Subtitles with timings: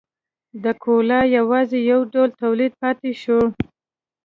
[0.63, 3.39] د کولالۍ یوازې یو ډول تولید پاتې شو